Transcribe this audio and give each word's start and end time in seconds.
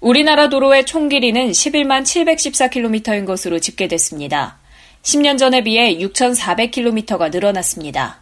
우리나라 0.00 0.48
도로의 0.48 0.86
총 0.86 1.10
길이는 1.10 1.50
11만 1.50 2.04
714km인 2.04 3.26
것으로 3.26 3.58
집계됐습니다. 3.58 4.58
10년 5.02 5.36
전에 5.36 5.62
비해 5.62 5.94
6,400km가 5.98 7.30
늘어났습니다. 7.30 8.20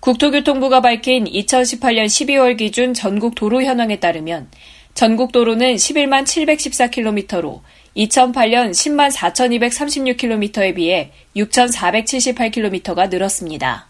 국토교통부가 0.00 0.80
밝힌 0.80 1.24
2018년 1.24 2.06
12월 2.06 2.56
기준 2.56 2.92
전국 2.92 3.36
도로 3.36 3.62
현황에 3.62 4.00
따르면 4.00 4.48
전국 4.94 5.30
도로는 5.30 5.76
11만 5.76 6.24
714km로 6.24 7.60
2008년 7.96 8.72
10만 8.72 9.12
4236km에 9.12 10.74
비해 10.74 11.12
6,478km가 11.36 13.08
늘었습니다. 13.10 13.86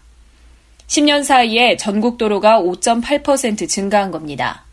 10년 0.87 1.23
사이에 1.23 1.77
전국 1.77 2.19
도로가 2.19 2.61
5.8% 2.61 3.67
증가한 3.67 4.11
겁니다. 4.11 4.66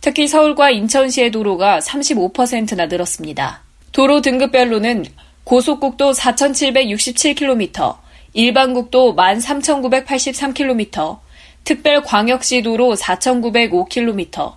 특히 0.00 0.28
서울과 0.28 0.70
인천시의 0.70 1.30
도로가 1.30 1.80
35%나 1.80 2.86
늘었습니다. 2.86 3.62
도로 3.92 4.20
등급별로는 4.20 5.06
고속국도 5.44 6.12
4,767km, 6.12 7.96
일반국도 8.34 9.16
13,983km, 9.16 11.18
특별광역시 11.64 12.60
도로 12.62 12.94
4,905km, 12.94 14.52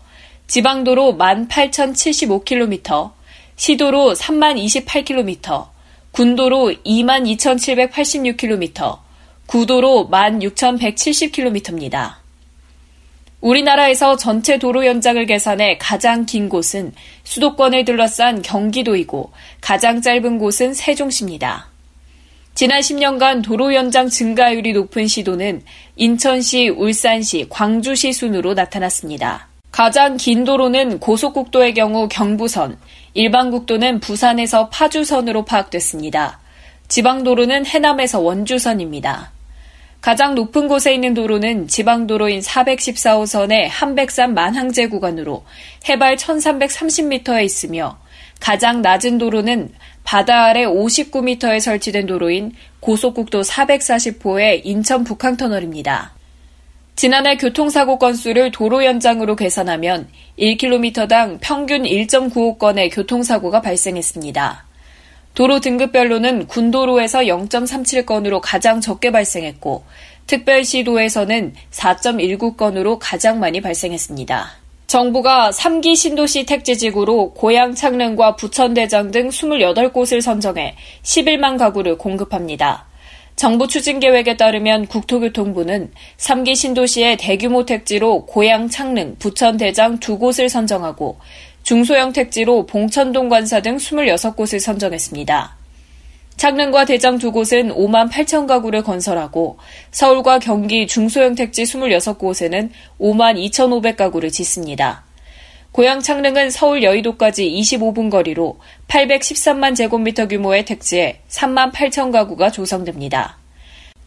지방도로 0.48 1.18
18,075km, 1.18 3.12
시도로 3.56 4.14
3만28km, 4.14 5.70
군도로 6.12 6.74
22,786km, 6.86 9.00
구도로 9.48 10.10
16,170km입니다. 10.12 12.21
우리나라에서 13.42 14.18
전체 14.18 14.58
도로 14.58 14.86
연장을 14.86 15.26
계산해 15.26 15.80
가장 15.80 16.26
긴 16.26 16.48
곳은 16.48 16.94
수도권을 17.24 17.86
둘러싼 17.86 18.42
경기도이고 18.42 19.32
가장 19.60 20.02
짧은 20.02 20.38
곳은 20.38 20.74
세종시입니다. 20.74 21.70
지난 22.54 22.82
10년간 22.82 23.44
도로 23.44 23.74
연장 23.74 24.10
증가율이 24.10 24.74
높은 24.74 25.08
시도는 25.08 25.64
인천시, 25.96 26.70
울산시, 26.70 27.48
광주시 27.50 28.14
순으로 28.14 28.54
나타났습니다. 28.54 29.48
가장 29.72 30.18
긴 30.18 30.44
도로는 30.44 31.00
고속국도의 31.00 31.74
경우 31.74 32.08
경부선, 32.10 32.78
일반국도는 33.14 34.02
부산에서 34.02 34.70
파주선으로 34.70 35.46
파악됐습니다. 35.46 36.40
지방도로는 36.90 37.66
해남에서 37.66 38.20
원주선입니다. 38.20 39.32
가장 40.02 40.34
높은 40.34 40.68
곳에 40.68 40.96
있는 40.96 41.14
도로는 41.14 41.68
지방도로인 41.68 42.40
414호선의 42.40 43.68
한백산 43.70 44.34
만항제 44.34 44.88
구간으로 44.88 45.44
해발 45.88 46.16
1330m에 46.16 47.44
있으며 47.46 48.00
가장 48.40 48.82
낮은 48.82 49.20
도로는 49.20 49.70
바다 50.04 50.46
아래 50.46 50.66
59m에 50.66 51.60
설치된 51.60 52.08
도로인 52.08 52.54
고속국도 52.80 53.42
440호의 53.42 54.62
인천 54.64 55.04
북항터널입니다. 55.04 56.14
지난해 56.96 57.38
교통사고 57.38 58.00
건수를 58.00 58.52
도로 58.52 58.84
연장으로 58.84 59.36
계산하면 59.36 60.10
1km당 60.40 61.38
평균 61.42 61.84
1.95건의 61.84 62.94
교통사고가 62.94 63.62
발생했습니다. 63.62 64.71
도로 65.34 65.60
등급별로는 65.60 66.48
군도로에서 66.48 67.20
0.37건으로 67.20 68.40
가장 68.42 68.82
적게 68.82 69.12
발생했고 69.12 69.84
특별시도에서는 70.28 71.54
4.19건으로 71.72 72.98
가장 73.00 73.40
많이 73.40 73.62
발생했습니다. 73.62 74.62
정부가 74.88 75.52
3기 75.52 75.96
신도시 75.96 76.46
택지지구로 76.46 77.34
고양 77.34 77.74
창릉과 77.74 78.36
부천대장 78.36 79.12
등 79.12 79.30
28곳을 79.30 80.20
선정해 80.20 80.76
11만 81.04 81.58
가구를 81.58 81.98
공급합니다. 81.98 82.88
정부 83.38 83.68
추진 83.68 84.00
계획에 84.00 84.38
따르면 84.38 84.88
국토교통부는 84.88 85.92
3기 86.18 86.56
신도시의 86.56 87.18
대규모 87.18 87.66
택지로 87.66 88.26
고양 88.26 88.68
창릉, 88.68 89.16
부천 89.18 89.58
대장 89.58 89.98
두 90.00 90.18
곳을 90.20 90.50
선정하고 90.50 91.18
중소형 91.64 92.12
택지로 92.12 92.66
봉천동 92.66 93.30
관사 93.30 93.62
등 93.62 93.78
26곳을 93.78 94.60
선정했습니다. 94.60 95.56
창릉과 96.38 96.86
대장 96.86 97.20
두 97.20 97.32
곳은 97.32 97.70
5만 97.70 98.10
8천 98.10 98.48
가구를 98.48 98.82
건설하고 98.84 99.60
서울과 99.92 100.40
경기 100.40 100.88
중소형 100.88 101.36
택지 101.36 101.64
26곳에는 101.64 102.72
5만 103.00 103.38
2,500가구를 103.52 104.32
짓습니다. 104.32 105.04
고양 105.72 106.02
창릉은 106.02 106.50
서울 106.50 106.84
여의도까지 106.84 107.48
25분 107.48 108.10
거리로 108.10 108.58
813만 108.88 109.76
제곱미터 109.76 110.28
규모의 110.28 110.66
택지에 110.66 111.22
3만 111.30 111.72
8천 111.72 112.12
가구가 112.12 112.52
조성됩니다. 112.52 113.38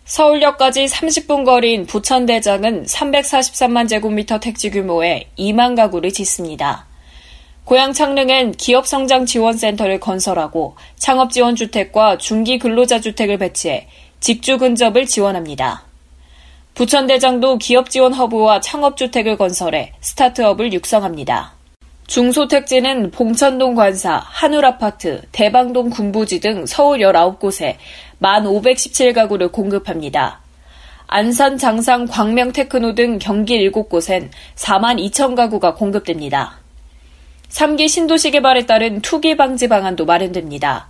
서울역까지 0.05 0.85
30분 0.85 1.47
거리인 1.47 1.87
부천대장은 1.87 2.85
343만 2.85 3.89
제곱미터 3.89 4.41
택지 4.41 4.71
규모의 4.71 5.29
2만 5.39 5.75
가구를 5.75 6.13
짓습니다. 6.13 6.87
고양 7.65 7.95
창릉엔 7.95 8.53
기업 8.53 8.87
성장 8.87 9.25
지원센터를 9.25 9.99
건설하고 9.99 10.77
창업 10.97 11.33
지원 11.33 11.57
주택과 11.57 12.19
중기 12.19 12.59
근로자 12.59 13.01
주택을 13.01 13.39
배치해 13.39 13.89
직주 14.21 14.59
근접을 14.59 15.07
지원합니다. 15.07 15.83
부천대장도 16.75 17.57
기업 17.57 17.89
지원 17.89 18.13
허브와 18.13 18.61
창업 18.61 18.99
주택을 18.99 19.39
건설해 19.39 19.93
스타트업을 20.01 20.75
육성합니다. 20.75 21.55
중소택지는 22.07 23.11
봉천동 23.11 23.75
관사, 23.75 24.23
한울아파트, 24.27 25.23
대방동 25.33 25.89
군부지 25.89 26.41
등 26.41 26.67
서울 26.67 26.99
19곳에 26.99 27.77
1,517가구를 28.21 29.51
공급합니다. 29.51 30.41
안산, 31.07 31.57
장상, 31.57 32.07
광명, 32.07 32.53
테크노 32.53 32.95
등 32.95 33.19
경기 33.19 33.59
7곳엔 33.71 34.29
4만 34.55 35.11
2천 35.11 35.35
가구가 35.35 35.75
공급됩니다. 35.75 36.64
3기 37.55 37.89
신도시 37.89 38.33
개발에 38.33 38.67
따른 38.67 39.01
투기 39.01 39.37
방지 39.37 39.69
방안도 39.69 40.07
마련됩니다. 40.07 40.89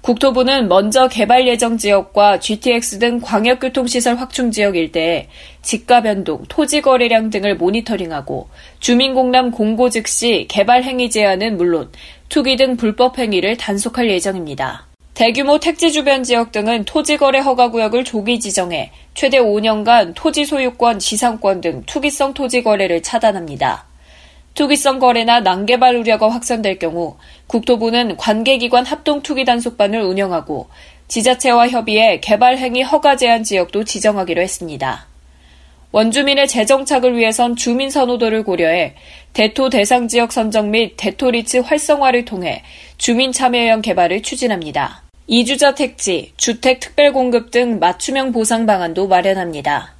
국토부는 0.00 0.66
먼저 0.66 1.06
개발 1.06 1.46
예정 1.46 1.78
지역과 1.78 2.40
GTX 2.40 2.98
등 2.98 3.20
광역교통시설 3.20 4.16
확충 4.16 4.50
지역 4.50 4.74
일대에 4.74 5.28
집가 5.62 6.02
변동, 6.02 6.42
토지 6.48 6.80
거래량 6.80 7.30
등을 7.30 7.56
모니터링하고 7.56 8.48
주민공람 8.80 9.52
공고 9.52 9.88
즉시 9.88 10.46
개발 10.48 10.82
행위 10.82 11.10
제한은 11.10 11.56
물론 11.56 11.92
투기 12.28 12.56
등 12.56 12.76
불법 12.76 13.16
행위를 13.18 13.56
단속할 13.56 14.10
예정입니다. 14.10 14.88
대규모 15.14 15.60
택지 15.60 15.92
주변 15.92 16.24
지역 16.24 16.50
등은 16.50 16.86
토지 16.86 17.18
거래 17.18 17.38
허가 17.38 17.70
구역을 17.70 18.02
조기 18.02 18.40
지정해 18.40 18.90
최대 19.14 19.38
5년간 19.38 20.14
토지 20.16 20.44
소유권, 20.44 20.98
지상권 20.98 21.60
등 21.60 21.84
투기성 21.86 22.34
토지 22.34 22.64
거래를 22.64 23.00
차단합니다. 23.00 23.89
투기성 24.54 24.98
거래나 24.98 25.40
난개발 25.40 25.96
우려가 25.96 26.30
확산될 26.30 26.78
경우 26.78 27.16
국토부는 27.46 28.16
관계기관 28.16 28.84
합동 28.84 29.22
투기 29.22 29.44
단속반을 29.44 30.02
운영하고 30.02 30.68
지자체와 31.08 31.68
협의해 31.68 32.20
개발 32.20 32.58
행위 32.58 32.82
허가 32.82 33.16
제한 33.16 33.42
지역도 33.42 33.84
지정하기로 33.84 34.40
했습니다. 34.42 35.06
원주민의 35.92 36.46
재정착을 36.46 37.16
위해선 37.16 37.56
주민 37.56 37.90
선호도를 37.90 38.44
고려해 38.44 38.94
대토 39.32 39.70
대상 39.70 40.06
지역 40.06 40.30
선정 40.30 40.70
및 40.70 40.94
대토리츠 40.96 41.58
활성화를 41.58 42.24
통해 42.24 42.62
주민 42.96 43.32
참여형 43.32 43.82
개발을 43.82 44.22
추진합니다. 44.22 45.02
이주자 45.26 45.74
택지, 45.74 46.32
주택 46.36 46.80
특별 46.80 47.12
공급 47.12 47.50
등 47.50 47.78
맞춤형 47.78 48.32
보상 48.32 48.66
방안도 48.66 49.08
마련합니다. 49.08 49.99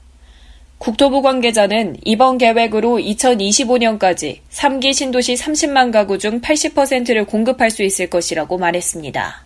국토부 0.81 1.21
관계자는 1.21 1.99
이번 2.07 2.39
계획으로 2.39 2.97
2025년까지 2.97 4.39
3기 4.51 4.95
신도시 4.95 5.35
30만 5.35 5.93
가구 5.93 6.17
중 6.17 6.41
80%를 6.41 7.27
공급할 7.27 7.71
수 7.71 7.83
있을 7.83 8.09
것이라고 8.09 8.57
말했습니다. 8.57 9.45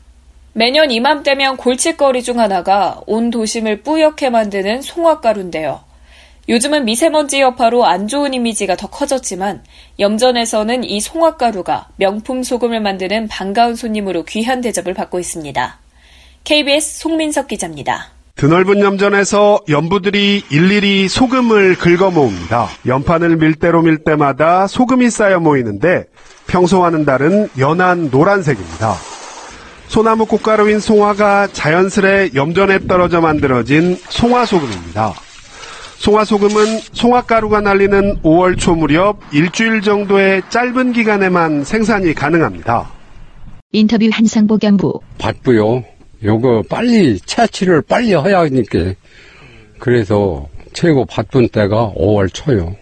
매년 0.52 0.92
이맘때면 0.92 1.56
골칫거리 1.56 2.22
중 2.22 2.38
하나가 2.38 3.00
온 3.08 3.31
도심을 3.31 3.82
뿌옇게 3.82 4.31
만드는 4.31 4.82
송화가루인데요. 4.82 5.82
요즘은 6.48 6.84
미세먼지 6.84 7.40
여파로 7.40 7.84
안 7.84 8.06
좋은 8.06 8.32
이미지가 8.32 8.76
더 8.76 8.86
커졌지만 8.86 9.64
염전에서는 9.98 10.84
이 10.84 11.00
송화가루가 11.00 11.88
명품 11.96 12.44
소금을 12.44 12.78
만드는 12.78 13.26
반가운 13.26 13.75
손님으로 13.75 14.22
귀한 14.22 14.60
대접을 14.60 14.94
받고 14.94 15.19
있습니다. 15.19 15.81
KBS 16.44 17.00
송민석 17.00 17.48
기자입니다. 17.48 18.13
드넓은 18.36 18.81
염전에서 18.81 19.60
연부들이 19.69 20.42
일일이 20.50 21.08
소금을 21.08 21.76
긁어 21.76 22.10
모읍니다. 22.10 22.69
연판을 22.84 23.36
밀대로 23.36 23.82
밀 23.82 23.98
때마다 23.98 24.66
소금이 24.66 25.08
쌓여 25.08 25.38
모이는데 25.38 26.06
평소와는 26.48 27.04
다른 27.04 27.48
연한 27.58 28.10
노란색입니다. 28.10 28.94
소나무 29.86 30.26
꽃가루인 30.26 30.81
송화가 30.81 31.48
자연스레 31.52 32.31
염전에 32.34 32.86
떨어져 32.88 33.20
만들어진 33.20 33.96
송화소금입니다. 34.08 35.14
송화소금은 35.98 36.81
송화가루가 36.92 37.60
날리는 37.60 38.20
5월 38.22 38.58
초 38.58 38.75
무렵 38.75 39.20
일주일 39.32 39.81
정도의 39.81 40.42
짧은 40.50 40.92
기간에만 40.92 41.64
생산이 41.64 42.12
가능합니다. 42.14 42.90
인터뷰 43.72 44.08
한상복 44.12 44.64
연부 44.64 45.00
바쁘요. 45.19 45.84
요거 46.25 46.65
빨리 46.69 47.19
채취를 47.21 47.82
빨리 47.82 48.15
해야 48.15 48.41
하니까 48.41 48.94
그래서 49.79 50.49
최고 50.73 51.05
바쁜 51.05 51.49
때가 51.49 51.93
5월 51.97 52.32
초요. 52.32 52.75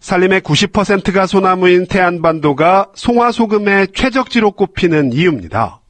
산림의 0.00 0.40
90%가 0.40 1.26
소나무인 1.26 1.86
태안반도가 1.86 2.90
송화소금의 2.94 3.88
최적지로 3.94 4.50
꼽히는 4.52 5.12
이유입니다. 5.12 5.80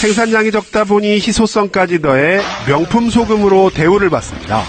생산량이 0.00 0.52
적다 0.52 0.84
보니 0.84 1.14
희소성까지 1.14 2.02
더해 2.02 2.40
명품 2.68 3.10
소금으로 3.10 3.70
대우를 3.70 4.10
받습니다. 4.10 4.62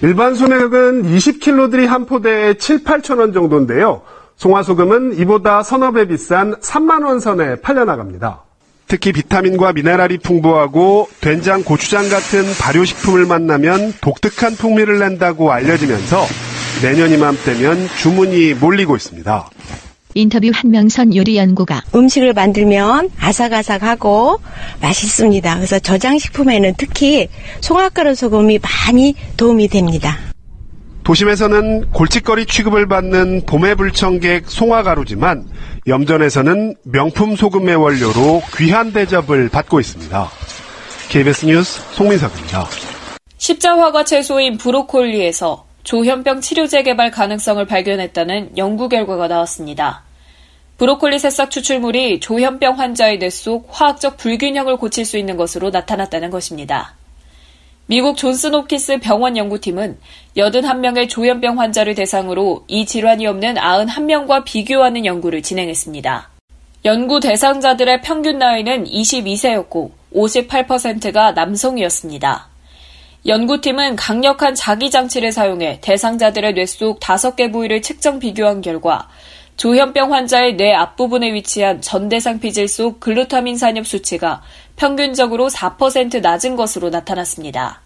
일반 0.00 0.34
소매액은 0.36 1.04
20kg들이 1.04 1.86
한 1.86 2.06
포대에 2.06 2.54
7, 2.54 2.84
8천 2.84 3.18
원 3.18 3.32
정도인데요. 3.32 4.02
송화소금은 4.36 5.18
이보다 5.18 5.64
서너 5.64 5.90
배 5.90 6.06
비싼 6.06 6.54
3만 6.60 7.04
원 7.04 7.18
선에 7.18 7.56
팔려나갑니다. 7.60 8.44
특히 8.88 9.12
비타민과 9.12 9.74
미네랄이 9.74 10.18
풍부하고 10.18 11.08
된장, 11.20 11.62
고추장 11.62 12.08
같은 12.08 12.42
발효식품을 12.58 13.26
만나면 13.26 13.92
독특한 14.00 14.56
풍미를 14.56 14.98
낸다고 14.98 15.52
알려지면서 15.52 16.26
내년 16.82 17.12
이맘때면 17.12 17.88
주문이 17.98 18.54
몰리고 18.54 18.96
있습니다. 18.96 19.50
인터뷰 20.14 20.50
한명선 20.52 21.14
요리 21.14 21.36
연구가 21.36 21.82
음식을 21.94 22.32
만들면 22.32 23.10
아삭아삭하고 23.20 24.40
맛있습니다. 24.80 25.54
그래서 25.56 25.78
저장식품에는 25.78 26.74
특히 26.78 27.28
송화가루 27.60 28.14
소금이 28.14 28.58
많이 28.58 29.14
도움이 29.36 29.68
됩니다. 29.68 30.27
도심에서는 31.08 31.90
골칫거리 31.92 32.44
취급을 32.44 32.86
받는 32.86 33.46
봄의 33.46 33.76
불청객 33.76 34.50
송화가루지만 34.50 35.48
염전에서는 35.86 36.74
명품 36.82 37.34
소금의 37.34 37.76
원료로 37.76 38.42
귀한 38.58 38.92
대접을 38.92 39.48
받고 39.48 39.80
있습니다. 39.80 40.30
KBS 41.08 41.46
뉴스 41.46 41.80
송민석입니다. 41.94 42.66
십자화가 43.38 44.04
채소인 44.04 44.58
브로콜리에서 44.58 45.64
조현병 45.82 46.42
치료제 46.42 46.82
개발 46.82 47.10
가능성을 47.10 47.64
발견했다는 47.64 48.58
연구 48.58 48.90
결과가 48.90 49.28
나왔습니다. 49.28 50.02
브로콜리 50.76 51.18
새싹 51.18 51.50
추출물이 51.50 52.20
조현병 52.20 52.78
환자의 52.78 53.18
뇌 53.18 53.30
속 53.30 53.66
화학적 53.70 54.18
불균형을 54.18 54.76
고칠 54.76 55.06
수 55.06 55.16
있는 55.16 55.38
것으로 55.38 55.70
나타났다는 55.70 56.28
것입니다. 56.28 56.97
미국 57.90 58.18
존스노키스 58.18 58.98
병원 58.98 59.38
연구팀은 59.38 59.96
81명의 60.36 61.08
조현병 61.08 61.58
환자를 61.58 61.94
대상으로 61.94 62.64
이 62.68 62.84
질환이 62.84 63.26
없는 63.26 63.54
91명과 63.54 64.44
비교하는 64.44 65.06
연구를 65.06 65.40
진행했습니다. 65.40 66.28
연구 66.84 67.18
대상자들의 67.18 68.02
평균 68.02 68.36
나이는 68.38 68.84
22세였고 68.84 69.92
58%가 70.14 71.32
남성이었습니다. 71.32 72.48
연구팀은 73.26 73.96
강력한 73.96 74.54
자기장치를 74.54 75.32
사용해 75.32 75.78
대상자들의 75.80 76.52
뇌 76.52 76.66
속 76.66 77.00
5개 77.00 77.50
부위를 77.50 77.80
측정 77.80 78.18
비교한 78.18 78.60
결과 78.60 79.08
조현병 79.56 80.12
환자의 80.12 80.56
뇌 80.56 80.74
앞부분에 80.74 81.32
위치한 81.32 81.80
전대상 81.80 82.38
피질 82.38 82.68
속 82.68 83.00
글루타민 83.00 83.56
산염 83.56 83.82
수치가 83.82 84.42
평균적으로 84.78 85.48
4% 85.48 86.22
낮은 86.22 86.56
것으로 86.56 86.88
나타났습니다. 86.88 87.82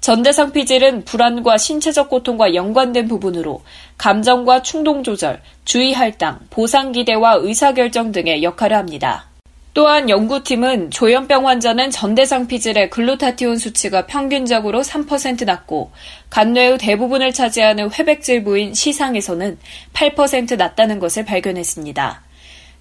전대상 0.00 0.52
피질은 0.52 1.04
불안과 1.04 1.58
신체적 1.58 2.08
고통과 2.08 2.54
연관된 2.54 3.08
부분으로 3.08 3.62
감정과 3.98 4.62
충동 4.62 5.02
조절, 5.02 5.42
주의 5.64 5.92
할당, 5.92 6.38
보상 6.48 6.92
기대와 6.92 7.38
의사결정 7.40 8.12
등의 8.12 8.44
역할을 8.44 8.76
합니다. 8.76 9.26
또한 9.74 10.08
연구팀은 10.08 10.90
조현병 10.90 11.48
환자는 11.48 11.90
전대상 11.90 12.46
피질의 12.46 12.88
글루타티온 12.88 13.58
수치가 13.58 14.06
평균적으로 14.06 14.82
3% 14.82 15.44
낮고 15.44 15.90
간뇌의 16.30 16.78
대부분을 16.78 17.32
차지하는 17.32 17.92
회백질 17.92 18.44
부인 18.44 18.72
시상에서는 18.72 19.58
8% 19.92 20.56
낮다는 20.56 20.98
것을 20.98 21.24
발견했습니다. 21.24 22.25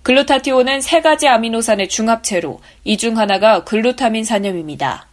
글루타티온은 0.06 0.82
세 0.82 1.02
가지 1.02 1.28
아미노산의 1.28 1.90
중합체로 1.90 2.60
이 2.84 2.96
중 2.96 3.18
하나가 3.18 3.64
글루타민 3.64 4.24
산염입니다. 4.24 5.08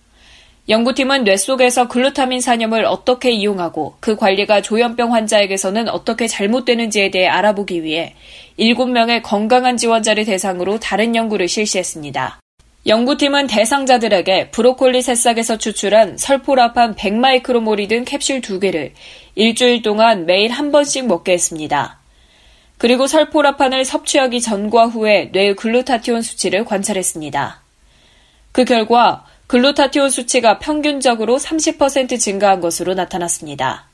연구팀은 0.68 1.24
뇌 1.24 1.38
속에서 1.38 1.88
글루타민 1.88 2.42
산염을 2.42 2.84
어떻게 2.84 3.30
이용하고 3.30 3.94
그 4.00 4.16
관리가 4.16 4.60
조현병 4.60 5.14
환자에게서는 5.14 5.88
어떻게 5.88 6.28
잘못되는지에 6.28 7.10
대해 7.10 7.26
알아보기 7.26 7.82
위해 7.82 8.14
7명의 8.58 9.22
건강한 9.22 9.78
지원자를 9.78 10.26
대상으로 10.26 10.78
다른 10.78 11.16
연구를 11.16 11.48
실시했습니다. 11.48 12.40
연구팀은 12.86 13.46
대상자들에게 13.46 14.50
브로콜리 14.50 15.00
새싹에서 15.00 15.56
추출한 15.56 16.18
설포라판 16.18 16.96
100마이크로몰이 16.96 17.88
든 17.88 18.04
캡슐 18.04 18.42
2개를 18.42 18.90
일주일 19.36 19.80
동안 19.80 20.26
매일 20.26 20.50
한 20.50 20.70
번씩 20.70 21.06
먹게 21.06 21.32
했습니다. 21.32 22.01
그리고 22.82 23.06
설포라판을 23.06 23.84
섭취하기 23.84 24.40
전과 24.40 24.86
후에 24.86 25.30
뇌의 25.32 25.54
글루타티온 25.54 26.20
수치를 26.20 26.64
관찰했습니다. 26.64 27.60
그 28.50 28.64
결과 28.64 29.24
글루타티온 29.46 30.10
수치가 30.10 30.58
평균적으로 30.58 31.38
30% 31.38 32.18
증가한 32.18 32.60
것으로 32.60 32.94
나타났습니다. 32.94 33.86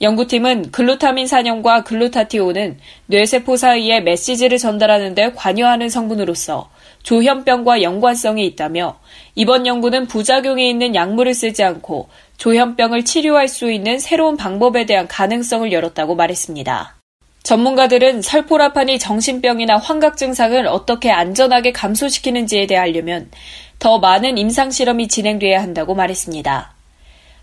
연구팀은 0.00 0.72
글루타민 0.72 1.28
산염과 1.28 1.84
글루타티온은 1.84 2.80
뇌세포 3.06 3.56
사이에 3.56 4.00
메시지를 4.00 4.58
전달하는 4.58 5.14
데 5.14 5.30
관여하는 5.30 5.88
성분으로서 5.88 6.68
조현병과 7.04 7.82
연관성이 7.82 8.44
있다며 8.44 8.98
이번 9.36 9.68
연구는 9.68 10.08
부작용이 10.08 10.68
있는 10.68 10.96
약물을 10.96 11.32
쓰지 11.32 11.62
않고 11.62 12.08
조현병을 12.38 13.04
치료할 13.04 13.46
수 13.46 13.70
있는 13.70 14.00
새로운 14.00 14.36
방법에 14.36 14.84
대한 14.84 15.06
가능성을 15.06 15.70
열었다고 15.70 16.16
말했습니다. 16.16 16.99
전문가들은 17.42 18.22
설포라판이 18.22 18.98
정신병이나 18.98 19.78
환각 19.78 20.16
증상을 20.16 20.66
어떻게 20.66 21.10
안전하게 21.10 21.72
감소시키는지에 21.72 22.66
대해 22.66 22.80
알려면 22.80 23.30
더 23.78 23.98
많은 23.98 24.36
임상 24.38 24.70
실험이 24.70 25.08
진행돼야 25.08 25.62
한다고 25.62 25.94
말했습니다. 25.94 26.74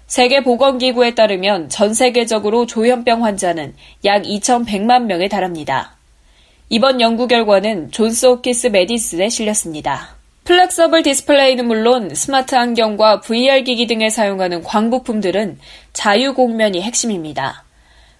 세계보건기구에 0.05 1.15
따르면 1.15 1.69
전 1.69 1.93
세계적으로 1.93 2.65
조현병 2.65 3.25
환자는 3.25 3.75
약 4.05 4.23
2,100만 4.23 5.03
명에 5.03 5.27
달합니다. 5.27 5.97
이번 6.69 7.01
연구 7.01 7.27
결과는 7.27 7.91
존스 7.91 8.25
홉킨스 8.27 8.67
Medicine에 8.67 9.29
실렸습니다. 9.29 10.15
flexible 10.45 11.03
디스플레이는 11.03 11.67
물론 11.67 12.15
스마트 12.15 12.55
안경과 12.55 13.19
VR 13.19 13.63
기기 13.63 13.85
등에 13.85 14.09
사용하는 14.09 14.63
광부품들은 14.63 15.59
자유 15.91 16.33
곡면이 16.33 16.81
핵심입니다. 16.81 17.66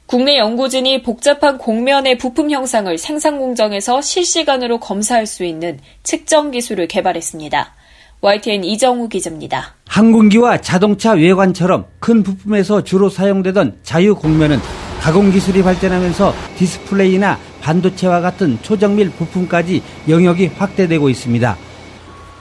국내 0.08 0.38
연구진이 0.38 1.04
복잡한 1.04 1.58
곡면의 1.58 2.18
부품 2.18 2.50
형상을 2.50 2.98
생산 2.98 3.38
공정에서 3.38 4.02
실시간으로 4.02 4.80
검사할 4.80 5.28
수 5.28 5.44
있는 5.44 5.80
측정 6.02 6.52
기술을 6.52 6.88
개발했습니다. 6.88 7.74
YTN 8.22 8.64
이정우 8.64 9.10
기자입니다. 9.10 9.76
항공기와 9.86 10.62
자동차 10.62 11.12
외관처럼 11.12 11.88
큰 12.00 12.24
부품에서 12.24 12.86
주로 12.86 13.10
사용되던 13.10 13.80
자유 13.84 14.16
곡면은 14.16 14.60
가공 15.02 15.30
기술이 15.30 15.62
발전하면서 15.62 16.34
디스플레이나 16.56 17.38
반도체와 17.62 18.22
같은 18.22 18.58
초정밀 18.62 19.10
부품까지 19.10 19.84
영역이 20.08 20.52
확대되고 20.58 21.10
있습니다. 21.10 21.58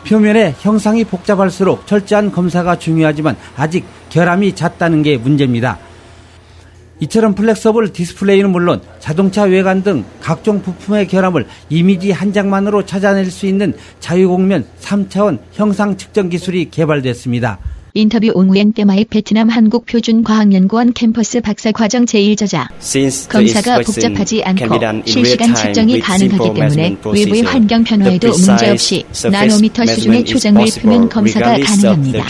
표면의 0.07 0.55
형상이 0.61 1.03
복잡할수록 1.03 1.85
철저한 1.89 2.31
검사가 2.31 2.79
중요하지만 2.79 3.37
아직 3.57 3.85
결함이 4.11 4.55
잦다는 4.55 5.03
게 5.03 5.17
문제입니다. 5.17 5.81
이처럼 7.01 7.35
flexible 7.35 7.93
디스플레이는 7.93 8.51
물론 8.51 8.81
자동차 9.01 9.43
외관 9.43 9.83
등 9.83 10.05
각종 10.21 10.63
부품의 10.63 11.09
결함을 11.09 11.47
이미지 11.69 12.11
한 12.11 12.33
장만으로 12.33 12.87
찾아낼 12.87 13.31
수 13.31 13.47
있는 13.47 13.75
자유곡면 14.01 14.67
3차원 14.81 15.39
형상 15.53 15.97
측정 15.97 16.29
기술이 16.29 16.71
개발됐습니다. 16.71 17.59
인터뷰 17.97 18.31
응우옌 18.35 18.75
때마의 18.75 19.07
베트남 19.09 19.49
한국표준과학연구원 19.49 20.93
캠퍼스 20.93 21.41
박사과정 21.41 22.05
제1저자 22.05 22.69
검사가 23.31 23.81
복잡하지 23.81 24.45
않고 24.45 25.03
실시간 25.07 25.55
측정이 25.55 26.01
가능하기 26.01 26.55
때문에 26.55 26.97
외부의 27.07 27.43
환경 27.43 27.85
변화에도 27.85 28.29
문제없이 28.33 29.05
나노미터 29.31 29.87
수준의 29.87 30.27
초정밀 30.27 30.67
표면 30.79 31.09
검사가 31.09 31.57
가능합니다. 31.59 32.27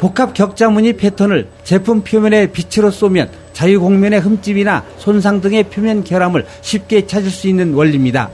복합 0.00 0.32
격자 0.32 0.70
무늬 0.70 0.94
패턴을 0.94 1.48
제품 1.62 2.00
표면에 2.02 2.46
빛으로 2.46 2.90
쏘면 2.90 3.30
자유공면의 3.52 4.20
흠집이나 4.20 4.82
손상 4.96 5.42
등의 5.42 5.64
표면 5.64 6.04
결함을 6.04 6.46
쉽게 6.62 7.06
찾을 7.06 7.30
수 7.30 7.48
있는 7.48 7.74
원리입니다. 7.74 8.30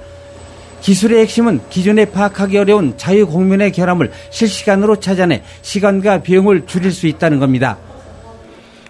기술의 0.81 1.23
핵심은 1.23 1.61
기존에 1.69 2.05
파악하기 2.05 2.57
어려운 2.57 2.97
자유공면의 2.97 3.73
결함을 3.73 4.13
실시간으로 4.31 5.01
찾아내 5.01 5.43
시간과 5.63 6.23
비용을 6.23 6.67
줄일 6.67 6.93
수 6.93 7.09
있다는 7.09 7.41
겁니다. 7.41 7.79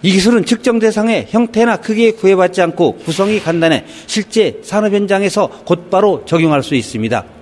이 0.02 0.12
기술은 0.12 0.45
측정 0.45 0.78
대상의 0.78 1.28
형태나 1.30 1.78
크기에 1.78 2.11
구애받지 2.11 2.61
않고 2.61 2.97
구성이 2.97 3.40
간단해 3.40 3.87
실제 4.06 4.61
산업 4.62 4.92
현장에서 4.92 5.49
곧바로 5.64 6.26
적용할 6.26 6.62
수 6.62 6.75
있습니다. 6.75 7.36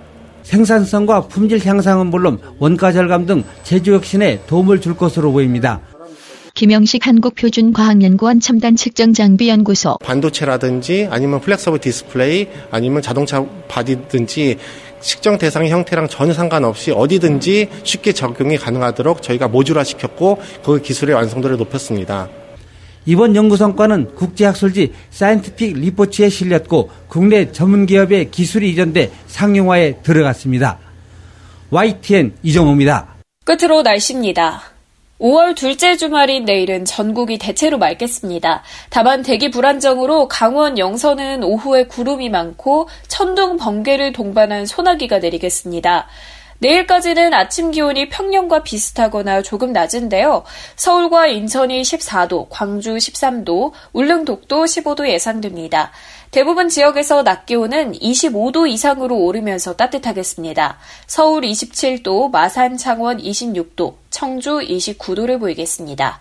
생산성과 0.45 1.23
품질 1.23 1.65
향상은 1.65 2.07
물론 2.07 2.39
원가 2.59 2.93
절감 2.93 3.27
등 3.27 3.43
제조 3.65 3.95
혁신에 3.95 4.43
도움을 4.47 4.81
줄 4.81 4.97
것으로 4.97 5.33
보입니다. 5.33 5.81
김영식 6.55 7.05
한국표준과학연구원 7.05 8.39
첨단 8.39 8.77
측정 8.77 9.13
장비 9.13 9.49
연구소 9.49 9.99
반도체라든지 9.99 11.09
아니면 11.11 11.41
flexible 11.41 11.81
디스플레이 11.81 12.47
아니면 12.71 13.03
자동차 13.03 13.45
바디든지 13.67 14.59
측정 15.01 15.37
대상의 15.37 15.73
형태랑 15.73 16.09
전혀 16.09 16.33
상관없이 16.33 16.93
어디든지 16.93 17.71
쉽게 17.83 18.13
적용이 18.13 18.57
가능하도록 18.57 19.21
저희가 19.21 19.49
모듈화 19.49 19.83
시켰고 19.83 20.39
그 20.65 20.81
기술의 20.81 21.17
완성도를 21.17 21.57
높였습니다. 21.57 22.29
이번 23.07 23.37
연구 23.37 23.57
성과는 23.57 24.15
국제학술지 24.15 24.93
Scientific 25.11 25.79
Reports에 25.79 26.29
실렸고 26.29 26.91
국내 27.09 27.53
전문 27.53 27.87
기업의 27.87 28.31
기술이 28.31 28.71
이전돼 28.71 29.13
상용화에 29.27 29.99
들어갔습니다. 30.03 30.79
YTN 31.71 32.35
이정호입니다. 32.43 33.15
끝으로 33.45 33.83
날씨입니다. 33.83 34.63
5월 35.21 35.55
둘째 35.55 35.97
주말인 35.97 36.45
내일은 36.45 36.85
전국이 36.85 37.39
대체로 37.39 37.79
맑겠습니다. 37.79 38.63
다만 38.91 39.23
대기 39.23 39.51
불안정으로 39.51 40.29
강원 40.29 40.77
영서는 40.77 41.45
오후에 41.45 41.85
구름이 41.85 42.31
많고 42.31 42.89
천둥 43.07 43.57
번개를 43.57 44.13
동반한 44.13 44.67
소나기가 44.67 45.21
내리겠습니다. 45.21 46.09
내일까지는 46.59 47.35
아침 47.35 47.71
기온이 47.71 48.09
평년과 48.09 48.63
비슷하거나 48.63 49.43
조금 49.43 49.73
낮은데요. 49.73 50.45
서울과 50.77 51.27
인천이 51.27 51.83
14도, 51.83 52.47
광주 52.51 52.95
13도, 52.97 53.73
울릉도도 53.93 54.65
15도 54.65 55.09
예상됩니다. 55.09 55.91
대부분 56.31 56.69
지역에서 56.69 57.23
낮 57.23 57.47
기온은 57.47 57.93
25도 57.93 58.69
이상으로 58.69 59.17
오르면서 59.19 59.77
따뜻하겠습니다. 59.77 60.79
서울 61.07 61.43
27도, 61.43 62.31
마산, 62.31 62.77
창원 62.77 63.19
26도, 63.19 63.95
청주 64.11 64.59
29도를 64.59 65.39
보이겠습니다. 65.39 66.19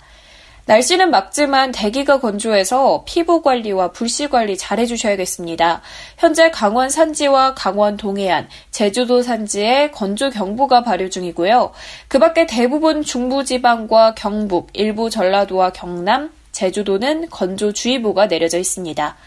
날씨는 0.65 1.11
맑지만 1.11 1.73
대기가 1.73 2.21
건조해서 2.21 3.03
피부 3.05 3.41
관리와 3.41 3.91
불씨 3.91 4.29
관리 4.29 4.57
잘 4.57 4.79
해주셔야겠습니다. 4.79 5.81
현재 6.17 6.51
강원 6.51 6.89
산지와 6.89 7.53
강원 7.53 7.97
동해안, 7.97 8.47
제주도 8.71 9.21
산지에 9.21 9.91
건조 9.91 10.29
경보가 10.29 10.83
발효 10.83 11.09
중이고요. 11.09 11.71
그 12.07 12.17
밖에 12.17 12.45
대부분 12.45 13.03
중부지방과 13.03 14.15
경북, 14.15 14.69
일부 14.71 15.09
전라도와 15.09 15.71
경남, 15.71 16.31
제주도는 16.53 17.29
건조주의보가 17.29 18.27
내려져 18.27 18.57
있습니다. 18.57 19.17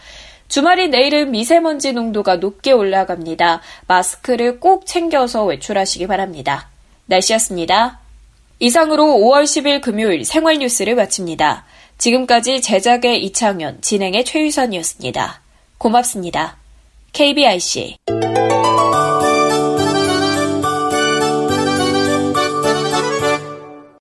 주말인 0.47 0.91
내일은 0.91 1.31
미세먼지 1.31 1.91
농도가 1.91 2.37
높게 2.37 2.71
올라갑니다. 2.71 3.61
마스크를 3.85 4.59
꼭 4.59 4.87
챙겨서 4.87 5.43
외출하시기 5.43 6.07
바랍니다. 6.07 6.69
날씨였습니다. 7.05 8.06
이상으로 8.59 9.03
5월 9.03 9.43
10일 9.43 9.81
금요일 9.81 10.25
생활 10.25 10.57
뉴스를 10.57 10.95
마칩니다. 10.95 11.65
지금까지 11.97 12.61
제작의 12.61 13.23
이창현, 13.25 13.81
진행의 13.81 14.25
최유선이었습니다. 14.25 15.41
고맙습니다. 15.77 16.57
KBIC 17.13 17.97